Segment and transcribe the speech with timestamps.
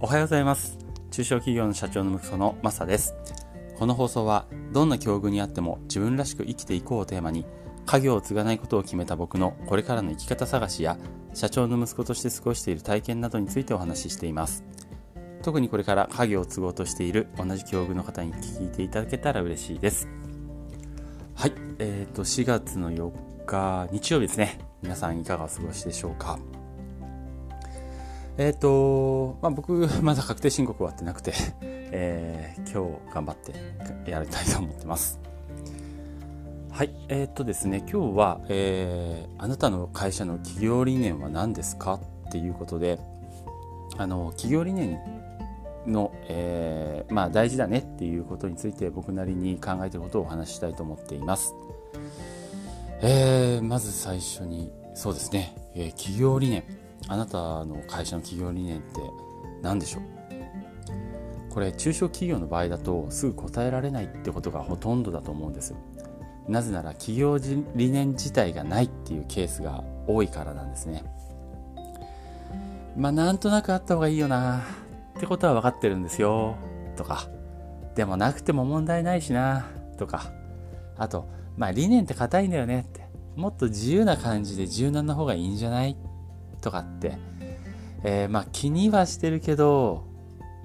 [0.00, 0.78] おはようございます。
[1.10, 3.16] 中小企業の社長の息子のマサです。
[3.76, 7.44] この放送はどんな境遇にあっても自分らしく生きていこうをテーマに
[7.84, 10.96] 家業を継がないことを決めた僕のこれからの生き方探しや
[11.34, 14.62] 社長の息子として過ごしている体験などについてお話ししています。
[15.42, 20.08] 特にこれから家業を継ごうとしている同じ境遇の方に聞いていただけたら嬉しいです。
[21.34, 21.52] はい。
[21.80, 23.10] えーと4月の4
[23.46, 24.60] 日日曜日ですね。
[24.80, 26.38] 皆さんいかがお過ごしでしょうか？
[28.38, 35.18] えっ、ー、と、まあ、僕、 まだ確定申告終わってなくて、 えー、今日頑張ってやりたいと思ってます。
[36.70, 41.94] はい、えっ、ー、とですね、今日は、えー、あなたの会社の企業理念は何ですか
[42.28, 43.00] っていうことで、
[43.96, 45.00] あの、企業理念
[45.84, 51.56] の、えー、まあ大事だねっていうことについて僕なりに考えていることをお話ししたいと思っています。
[53.00, 56.62] えー、まず最初に、そうですね、えー、企業理念。
[57.08, 59.00] あなたの会社の企業理念って
[59.62, 60.02] 何でしょう？
[61.50, 65.74] これ中小企業の場合だとすぐ答えられないってことがほとんどだと思うんです。
[66.46, 71.02] なぜなら企業理念自体がないっていうケースが多いからなんですね。
[72.96, 74.62] まあなんとなくあった方がいいよな
[75.16, 76.56] ってことは分かってるんですよ。
[76.96, 77.26] とか。
[77.94, 79.66] でもなくても問題ないしな。
[79.98, 80.30] とか。
[80.96, 83.08] あとまあ理念って硬いんだよねって。
[83.34, 85.96] もっと自由な感じで柔軟な方がいいんじゃない？
[86.68, 87.18] とかって、
[88.04, 90.04] えー、まあ気にはしてるけど、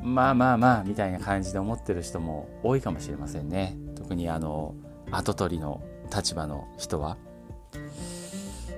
[0.01, 3.77] まあまあまあみたいな感じで思ってる人も多いかもしれませんね。
[3.95, 4.75] 特にあの、
[5.11, 5.81] 後取りの
[6.13, 7.17] 立場の人は。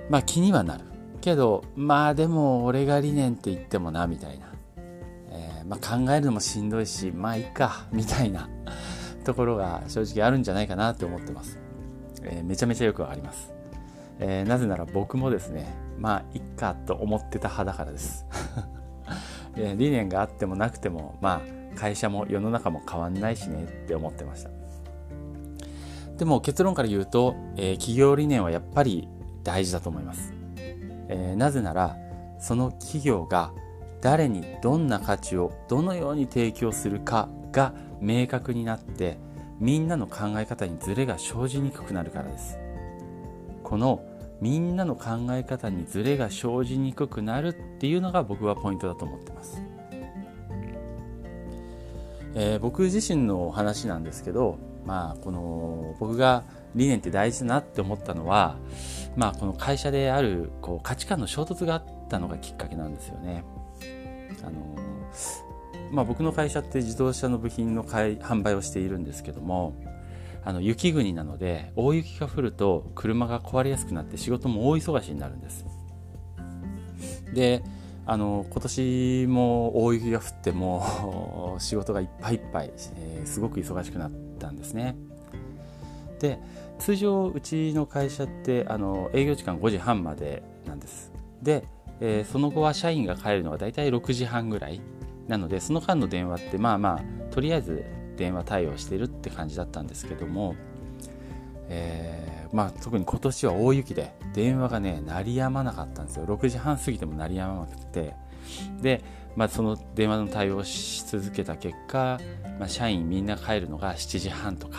[0.08, 0.84] まあ気にはなる。
[1.20, 4.46] けど、まあでも俺が理念って言ってもな、みたいな。
[5.30, 8.48] えー、まあ考えるのもしんどいし、まあいいか、みたいな
[9.24, 11.58] ところが正直あるんじゃないかなって思ってます。
[12.22, 13.52] えー、めちゃめちゃよくわかります。
[14.20, 18.26] えー、なぜなら僕もですね、まあ、いっかと思ってた派だからです。
[19.56, 24.50] 理念があってもなくても、まあ、会社も世の中も変わんないしねって思ってました。
[26.18, 29.08] でも結論から言うと、えー、企業理念はやっぱり
[29.44, 30.32] 大事だと思います。
[31.08, 31.96] えー、なぜなら、
[32.38, 33.52] その企業が
[34.00, 39.18] 誰にどんな価値をどのように提供するかが明確になって、
[39.58, 42.58] みんなの考え方にズレが生じにくくなるからです。
[43.62, 44.00] この
[44.40, 49.62] みんなの考え方にズレが生じにくくなるっていうのが僕はポイントだと思ってます。
[52.34, 58.58] えー、僕自身の話なんですけど、まあ、この僕が理念って大事だなって思ったのは、
[59.16, 63.42] まあ、この会社であるこう価値観の衝突があったのがきっかけなんですよね。
[64.44, 64.76] あの
[65.90, 69.74] まあ、僕の会社って自動車の部品の販売をしているんですけども、
[70.46, 75.66] あの雪国なので大雪が降ると車が壊れやすくなって仕事も大忙しになるんです。
[77.34, 77.64] で
[78.06, 84.96] あの今年も大雪が降っても 仕事がいっぱいいっぱい、えー、すごく忙しくなったんですね。
[86.20, 86.38] で
[86.78, 91.10] 通常うちの会社ってあの営業時間5時半までなんです。
[91.42, 91.64] で、
[92.00, 94.80] えー、その後は社員が帰るのが大体6時半ぐらい
[95.26, 100.54] なのでその間の電話ってまあまあとりあえず電話対応してるって感じだったんですけども、
[101.68, 106.26] えー、まあ、特に今年は大雪で電話がね鳴りやまなかったんですよ。
[106.26, 108.14] 6時半過ぎても鳴りやまなくて。
[108.80, 109.02] で、
[109.34, 112.20] まあ、その電話の対応し続けた結果、
[112.58, 114.78] まあ、社員みんな帰るのが7時半とか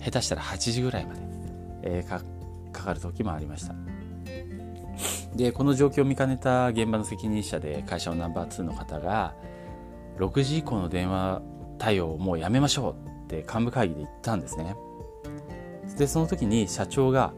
[0.00, 1.20] 下手したら8時ぐらいまで、
[1.82, 2.22] えー、か
[2.72, 3.74] かかる時もありました。
[5.34, 9.34] でこの状況を見かねた現場の責任者で会社のナンバー2の方が
[10.18, 11.40] 6時以降の電話
[11.82, 14.76] 対応をもうやめましょうって幹部会議で言ったんですね。
[15.98, 17.32] で、その時に社長が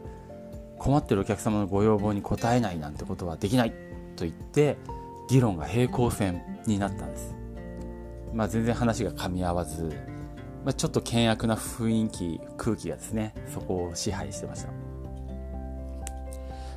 [0.77, 3.71] 困ってるお客様のご要望に応えないなんてことはできない
[4.15, 4.77] と言って、
[5.27, 7.35] 議論が平行線になったんです。
[8.35, 9.89] まあ全然話が噛み合わず、
[10.63, 14.69] まあ、ちょっと険悪な雰囲気、空気がですね、そこを支配してました。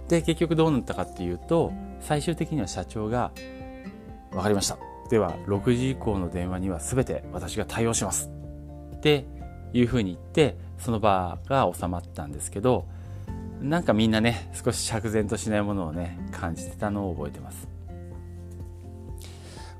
[0.09, 3.31] で、結局どうなったかっていうと、最終的には社長が、
[4.33, 4.79] わかりました。
[5.11, 8.31] では6時以降の電話には全て私が対応します。
[8.97, 9.27] って
[9.73, 12.87] いうふうに言ってその場が収まったんですけど
[13.61, 17.69] なんかみんなね少し釈然としないものをね感じてたのを覚えてます。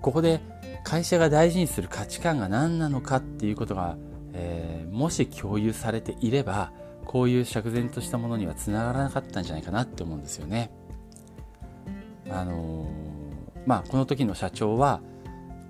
[0.01, 0.41] ここで
[0.85, 3.97] 会社が大事にする価値観が何なのかっていうことが、
[4.33, 6.73] えー、もし共有されていれば
[7.05, 10.71] こういう釈然としたものにはつながらなかったんじゃないかなって思うんですよね。
[12.31, 12.89] あのー、
[13.67, 15.01] まあこの時の社長は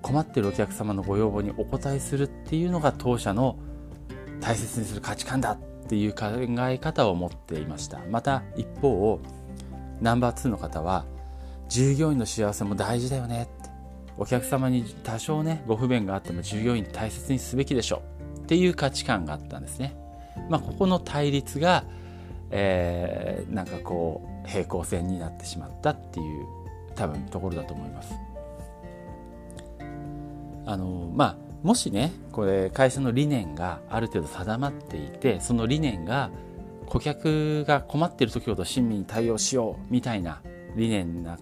[0.01, 3.57] 困っているお客様のご要望にお応えするっていうのが当社の
[4.39, 5.57] 大切にする価値観だっ
[5.87, 6.27] ていう考
[6.67, 9.19] え方を持っていましたまた一方
[10.01, 11.05] ナンバー2の方は
[11.67, 13.69] 従業員の幸せも大事だよねって
[14.17, 18.01] お客様に多少ねご不便があっても従業員大切にすべきでしょ
[18.35, 19.95] うっていう価値観があったんですね。
[20.49, 21.83] まあ、ここの対立が、
[22.49, 26.45] えー、なんかこう平行線になってしまったっていう
[26.95, 28.13] 多分ところだと思います。
[30.69, 36.29] あのまあもしねこれ会社の理念がある程度定まっていてその理念が
[36.85, 40.41] 顧客が困っている時ほど親身に対応しようみたいな
[40.75, 41.39] 理念な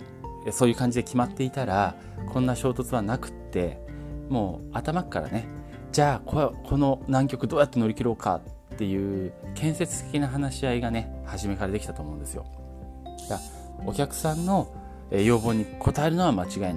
[0.51, 1.95] そういう感じで決まっていたら
[2.31, 3.81] こんな衝突はなくって
[4.29, 5.45] もう頭からね
[5.91, 8.39] じゃあこの難局どうやって乗り切ろうか
[8.74, 12.45] っていう建設的な話し合いがね初めからできたと思うんですよ。
[13.85, 14.71] お客さんの
[15.12, 16.75] 要望に応えるのは間違いない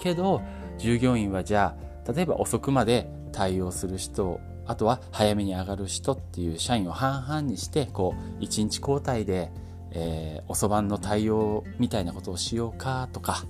[0.00, 0.42] けど
[0.78, 9.50] 従業員はじゃあ例えば遅くまで対応する人あとは早めに上がる人っていう社員を半々にしてこう1日交代で、
[9.92, 13.44] えー、遅番の対応みたいなことをしようかとか、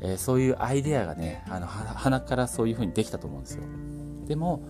[0.00, 3.64] えー、そういうアイデアがねあの鼻からそういうふうにできたと思うんですよ。
[4.26, 4.62] でも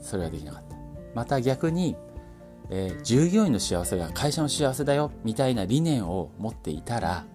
[0.00, 0.76] それはできなかった。
[1.14, 1.96] また逆に、
[2.70, 7.26] えー、従業員の幸せが会社の幸せだよみたいな理念を持っていたら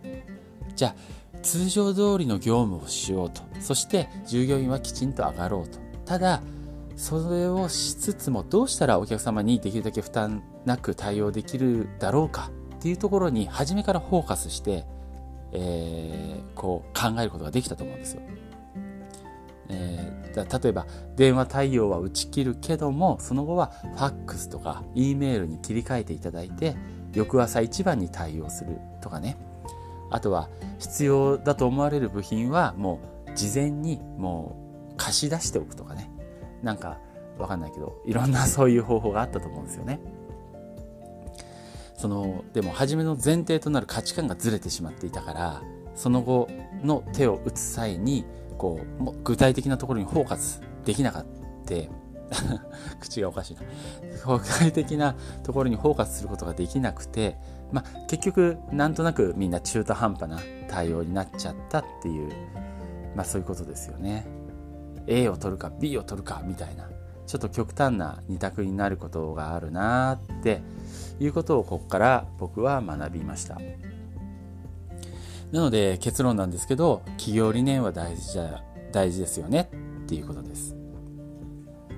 [0.76, 0.96] じゃあ
[1.44, 3.42] 通常通りの業務をしようと。
[3.60, 5.78] そして従業員はきちんと上がろうと。
[6.06, 6.42] ただ
[6.96, 12.50] それをしつつもどうしたらお客様にできるだけ負担なく対応できるだろうか。
[12.76, 14.86] っていうところに初めからフォーカスして、
[15.54, 18.22] えー、こう考えることができたと思うんですよ。
[19.70, 20.86] えー、例えば
[21.16, 26.76] 電話対応は打ち切るけどもその後はファックスとか E メールに切り替えていただいて
[27.14, 29.38] 翌朝一番に対応するとかね。
[30.14, 36.12] あとは必要だと思われる部品はもう事前にもう貸し出しておくとかね。
[36.62, 37.00] なんか
[37.40, 40.00] わかんないけどいろんなそういう方法があったと思うんですよね。
[41.98, 45.62] そのでも初めの前提となる価値観がずれてしまっていたから
[45.96, 46.48] その後
[46.84, 48.24] の手を打つ際に
[48.58, 51.34] こう具体的なところにフォーカスできなかった。
[53.00, 53.62] 口がおかしいな。
[54.38, 57.38] 具体的なところにフォーカスすることができなくて、
[57.74, 60.40] まあ、結局なんとなくみんな中途半端な
[60.70, 62.32] 対応になっちゃったっていう、
[63.16, 64.26] まあ、そういうことですよね。
[65.08, 66.90] A を取るか B を取るかみたいな
[67.26, 70.62] ちょっと極端な二択になることがあるなって
[71.20, 73.56] いうことをここから僕は学びました
[75.52, 79.70] なので結論なんですけど企業理念は大事じゃ大事ですよね
[80.04, 80.76] っていうことです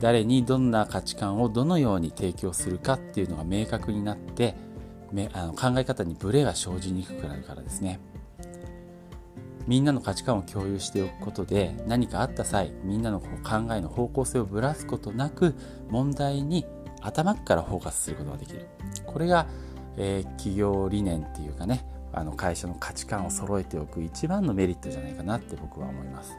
[0.01, 4.55] 誰にどんな価値観をどのように提供するかっていうのが明確になって
[5.33, 7.99] あの考え方にブレが生じにくくなるからですね。
[9.67, 13.27] みんなの価値観を共有しておくことで何かあった際みんなの考
[13.73, 15.55] えの方向性をぶらすことなく
[15.89, 16.65] 問題に
[17.01, 18.67] 頭からフォーカスすることができる
[19.05, 19.47] これが、
[19.97, 26.37] えー、企業理念っていうかねあの会社の価値観を揃えておく一番のメリットじゃないかなって僕は思います、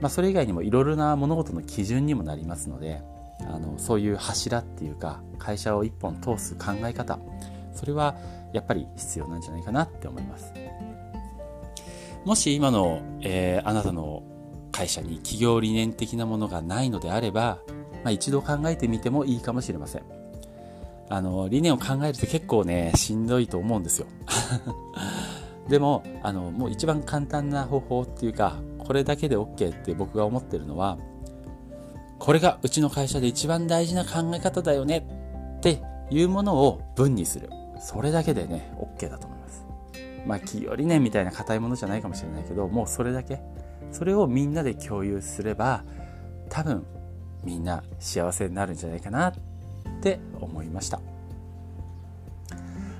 [0.00, 3.02] まあ、それ以外にもいろいろな物事の基準にもなりますので
[3.40, 7.18] あのそういう柱っていうか会社を一本通す考え方
[7.76, 8.16] それは
[8.52, 10.52] やっぱり必要なんじゃないかなって思います。
[12.24, 14.24] もし今の、えー、あなたの
[14.72, 17.60] 会社に企業理念的なものがないのであれば、
[18.02, 20.02] まあ、一度考えてみてもいいかもしれません。
[21.08, 24.06] あの、理念を考えると結構ね、しんどいと思うんですよ。
[25.70, 30.98] でも、あの、もう一番簡単な方法っていうか、これだけで OK って僕が思ってるのは、
[32.18, 35.06] これがうちの会社で一番大事な考え方だよね
[35.58, 35.80] って
[36.10, 37.50] いうものを文にする。
[37.80, 39.66] それだけでね、OK だと思います。
[40.26, 43.40] まあ企業理念みたいな硬いものじゃないかもしれないけどもうそれだけ
[43.92, 45.84] それをみんなで共有すれば
[46.50, 46.84] 多分
[47.44, 49.34] みんな幸せになるんじゃないかなっ
[50.02, 51.00] て思いました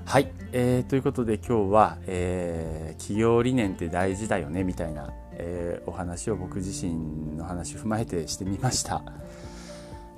[0.04, 9.02] はい、えー、ということで今日は、えー、企業理念って大事だよねみたいな、えー、お話を僕自身の話を踏まえてしてみました。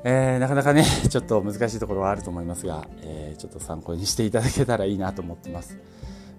[0.05, 5.79] えー、なかなかね、 ちょっと難しいところはあると思いますが、えー、ちょっと参考にしていただけたらいいなと思ってます。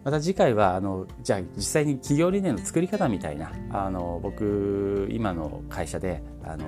[0.03, 6.65] また次回はあのじゃあ実際に企業理念の作り方みたいなあの僕今の会社であの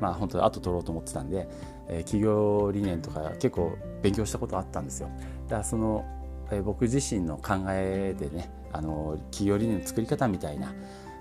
[0.00, 1.48] まあ本当後取ろうと思ってたんで、
[1.88, 5.08] えー、企業理念とか結構勉強したことあったんですよ。
[5.48, 6.04] だからその、
[6.52, 10.72] えー、僕自身の考えでねあの企業理念の作り方みたいな、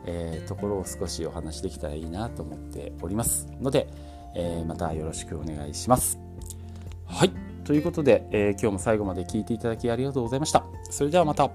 [0.05, 3.87] えー、ところを少しお話できたらいいなと思っておりますので、
[4.35, 6.19] えー、またよろしくお願いします。
[7.05, 7.31] はい
[7.63, 10.63] ということで、えー、今日も最後まで聞いていただきありがとうございました。
[10.89, 11.51] それではまた。